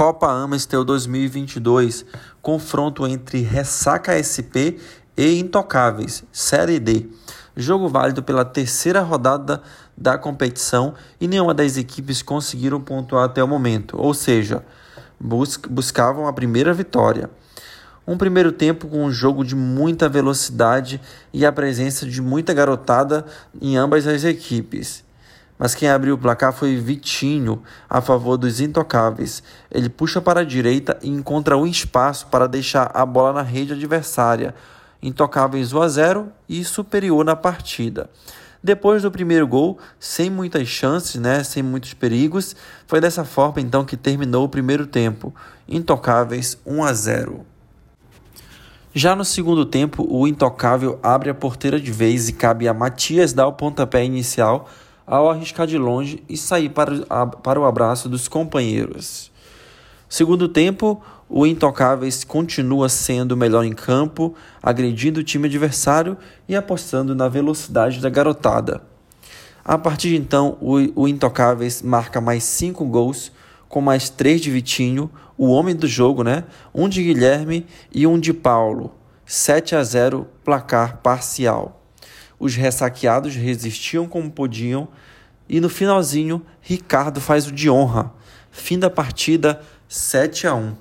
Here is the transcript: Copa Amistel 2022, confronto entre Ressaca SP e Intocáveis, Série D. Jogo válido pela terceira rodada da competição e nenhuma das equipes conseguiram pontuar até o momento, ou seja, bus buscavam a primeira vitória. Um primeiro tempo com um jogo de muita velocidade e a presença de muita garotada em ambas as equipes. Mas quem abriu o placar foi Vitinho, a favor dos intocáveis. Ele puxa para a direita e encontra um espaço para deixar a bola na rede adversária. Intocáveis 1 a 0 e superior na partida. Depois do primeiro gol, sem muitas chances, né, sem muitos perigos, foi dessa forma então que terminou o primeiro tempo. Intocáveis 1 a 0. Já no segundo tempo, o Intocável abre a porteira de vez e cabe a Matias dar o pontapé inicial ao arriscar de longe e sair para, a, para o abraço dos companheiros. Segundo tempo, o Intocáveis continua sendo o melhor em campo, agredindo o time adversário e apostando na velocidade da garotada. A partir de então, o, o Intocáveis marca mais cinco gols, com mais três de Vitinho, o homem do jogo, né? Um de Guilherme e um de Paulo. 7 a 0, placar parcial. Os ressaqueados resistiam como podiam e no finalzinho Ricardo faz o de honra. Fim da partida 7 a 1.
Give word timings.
Copa 0.00 0.32
Amistel 0.32 0.82
2022, 0.82 2.06
confronto 2.40 3.06
entre 3.06 3.42
Ressaca 3.42 4.16
SP 4.16 4.80
e 5.14 5.38
Intocáveis, 5.38 6.24
Série 6.32 6.78
D. 6.78 7.06
Jogo 7.54 7.86
válido 7.86 8.22
pela 8.22 8.42
terceira 8.42 9.02
rodada 9.02 9.62
da 9.94 10.16
competição 10.16 10.94
e 11.20 11.28
nenhuma 11.28 11.52
das 11.52 11.76
equipes 11.76 12.22
conseguiram 12.22 12.80
pontuar 12.80 13.26
até 13.26 13.44
o 13.44 13.46
momento, 13.46 14.00
ou 14.00 14.14
seja, 14.14 14.64
bus 15.20 15.58
buscavam 15.68 16.26
a 16.26 16.32
primeira 16.32 16.72
vitória. 16.72 17.28
Um 18.06 18.16
primeiro 18.16 18.52
tempo 18.52 18.88
com 18.88 19.04
um 19.04 19.12
jogo 19.12 19.44
de 19.44 19.54
muita 19.54 20.08
velocidade 20.08 20.98
e 21.30 21.44
a 21.44 21.52
presença 21.52 22.06
de 22.06 22.22
muita 22.22 22.54
garotada 22.54 23.26
em 23.60 23.76
ambas 23.76 24.06
as 24.06 24.24
equipes. 24.24 25.04
Mas 25.60 25.74
quem 25.74 25.90
abriu 25.90 26.14
o 26.14 26.18
placar 26.18 26.54
foi 26.54 26.76
Vitinho, 26.76 27.62
a 27.86 28.00
favor 28.00 28.38
dos 28.38 28.62
intocáveis. 28.62 29.42
Ele 29.70 29.90
puxa 29.90 30.18
para 30.18 30.40
a 30.40 30.44
direita 30.44 30.98
e 31.02 31.10
encontra 31.10 31.54
um 31.54 31.66
espaço 31.66 32.28
para 32.28 32.48
deixar 32.48 32.90
a 32.94 33.04
bola 33.04 33.34
na 33.34 33.42
rede 33.42 33.74
adversária. 33.74 34.54
Intocáveis 35.02 35.74
1 35.74 35.82
a 35.82 35.88
0 35.88 36.28
e 36.48 36.64
superior 36.64 37.22
na 37.26 37.36
partida. 37.36 38.08
Depois 38.64 39.02
do 39.02 39.10
primeiro 39.10 39.46
gol, 39.46 39.78
sem 39.98 40.30
muitas 40.30 40.66
chances, 40.66 41.20
né, 41.20 41.44
sem 41.44 41.62
muitos 41.62 41.92
perigos, 41.92 42.56
foi 42.86 42.98
dessa 42.98 43.22
forma 43.22 43.60
então 43.60 43.84
que 43.84 43.98
terminou 43.98 44.44
o 44.44 44.48
primeiro 44.48 44.86
tempo. 44.86 45.34
Intocáveis 45.68 46.56
1 46.64 46.82
a 46.82 46.92
0. 46.94 47.46
Já 48.94 49.14
no 49.14 49.26
segundo 49.26 49.66
tempo, 49.66 50.06
o 50.08 50.26
Intocável 50.26 50.98
abre 51.02 51.28
a 51.28 51.34
porteira 51.34 51.78
de 51.78 51.92
vez 51.92 52.30
e 52.30 52.32
cabe 52.32 52.66
a 52.66 52.72
Matias 52.72 53.34
dar 53.34 53.46
o 53.46 53.52
pontapé 53.52 54.02
inicial 54.02 54.66
ao 55.10 55.28
arriscar 55.28 55.66
de 55.66 55.76
longe 55.76 56.22
e 56.28 56.36
sair 56.36 56.68
para, 56.68 57.04
a, 57.10 57.26
para 57.26 57.58
o 57.58 57.64
abraço 57.64 58.08
dos 58.08 58.28
companheiros. 58.28 59.28
Segundo 60.08 60.48
tempo, 60.48 61.02
o 61.28 61.44
Intocáveis 61.44 62.22
continua 62.22 62.88
sendo 62.88 63.32
o 63.32 63.36
melhor 63.36 63.64
em 63.64 63.72
campo, 63.72 64.36
agredindo 64.62 65.18
o 65.18 65.24
time 65.24 65.48
adversário 65.48 66.16
e 66.48 66.54
apostando 66.54 67.12
na 67.12 67.26
velocidade 67.26 68.00
da 68.00 68.08
garotada. 68.08 68.82
A 69.64 69.76
partir 69.76 70.10
de 70.10 70.16
então, 70.16 70.56
o, 70.60 71.02
o 71.02 71.08
Intocáveis 71.08 71.82
marca 71.82 72.20
mais 72.20 72.44
cinco 72.44 72.84
gols, 72.84 73.32
com 73.68 73.80
mais 73.80 74.08
três 74.08 74.40
de 74.40 74.48
Vitinho, 74.48 75.10
o 75.36 75.48
homem 75.48 75.74
do 75.74 75.88
jogo, 75.88 76.22
né? 76.22 76.44
Um 76.72 76.88
de 76.88 77.02
Guilherme 77.02 77.66
e 77.92 78.06
um 78.06 78.18
de 78.18 78.32
Paulo. 78.32 78.92
7 79.26 79.74
a 79.74 79.82
0, 79.82 80.26
placar 80.44 80.98
parcial. 80.98 81.79
Os 82.40 82.56
ressaqueados 82.56 83.36
resistiam 83.36 84.08
como 84.08 84.30
podiam 84.30 84.88
e 85.46 85.60
no 85.60 85.68
finalzinho 85.68 86.44
Ricardo 86.62 87.20
faz 87.20 87.46
o 87.46 87.52
de 87.52 87.68
honra. 87.68 88.10
Fim 88.50 88.78
da 88.78 88.88
partida 88.88 89.60
7 89.86 90.46
a 90.46 90.54
1. 90.54 90.74